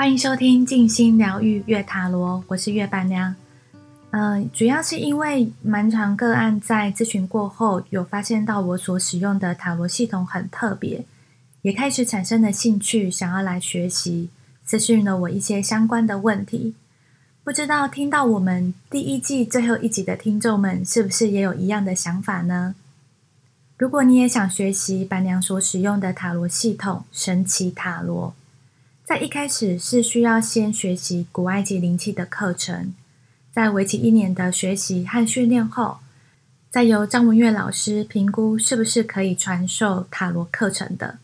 [0.00, 3.36] 欢迎收听静心疗愈月塔罗，我是月板娘。
[4.12, 11.04] 呃，主要是因为蛮长个案在咨询过后，有发现到我所使用的塔罗系统很特别，
[11.60, 14.30] 也开始产生了兴趣，想要来学习，
[14.66, 16.74] 咨询了我一些相关的问题。
[17.44, 22.74] 不知道听到我们第一季最后一集的听众们，是不是也有一样的想法呢？
[23.76, 28.34] 如果你也想学习板娘所使用的塔罗系统——神奇塔罗。
[29.04, 32.94] 在一开始是需要先学习古埃及灵气的课程，
[33.50, 35.98] 在为期一年的学习和训练后，
[36.70, 41.18] 再由张文月老师评估是不是可以传授塔罗课程的。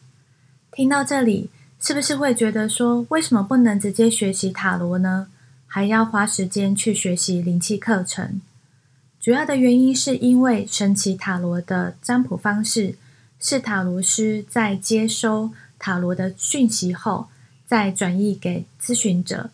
[0.72, 5.28] 听到这里，是不是会觉得说，为什么不能直接学习塔罗呢？
[5.68, 8.40] 还要花时间去学习灵气课程？
[9.20, 12.96] 主要的原因是因为神奇塔罗的占卜方式
[13.38, 17.28] 是塔罗师在接收塔罗的讯息后。
[17.66, 19.50] 再转译给咨询者，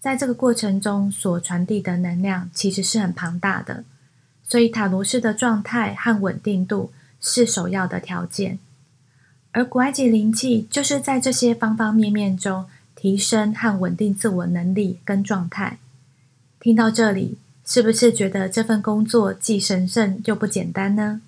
[0.00, 3.84] 在这个过程中所传递的能量其实是很庞大的，
[4.42, 8.58] 所以塔罗式的状态和稳定度是首要的条件。
[9.52, 15.78] 而古埃及灵气就是在这些方方面面中提升和稳定自我能力跟状态。
[16.60, 21.20] 听到这里，是不是觉得这份工作既神圣又不简单呢？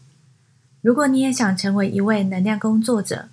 [0.80, 3.28] 如果你也想成为一位能量工作者，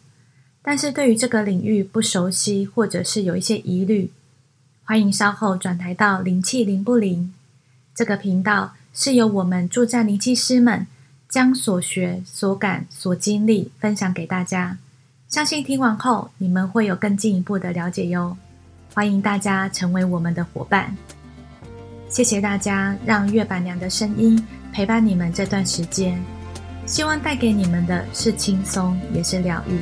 [0.69, 4.11] 但是对于这个领域不熟悉，或者是有一些疑虑，
[4.83, 7.33] 欢迎稍后转台到灵气灵不灵
[7.95, 10.85] 这个频道，是由我们助战灵气师们
[11.27, 14.77] 将所学、所感、所经历分享给大家。
[15.27, 18.37] 相信听完后，你们会有更进一步的了解哟。
[18.93, 20.95] 欢迎大家成为我们的伙伴。
[22.09, 24.39] 谢谢大家让月板娘的声音
[24.71, 26.23] 陪伴你们这段时间，
[26.85, 29.79] 希望带给你们的是轻松，也是疗愈。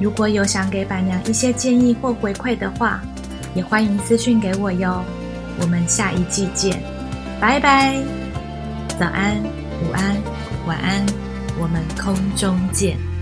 [0.00, 3.00] 如果有想给板娘一些建议或回馈的话，
[3.54, 5.02] 也欢迎私信给我哟。
[5.60, 6.82] 我们下一季见，
[7.40, 8.02] 拜拜。
[8.98, 9.36] 早安，
[9.82, 10.16] 午安，
[10.66, 11.06] 晚安，
[11.60, 13.13] 我们空中见。